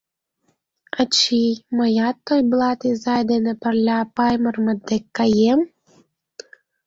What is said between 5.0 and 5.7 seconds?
каем?